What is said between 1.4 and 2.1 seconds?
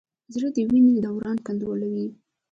کنټرولوي.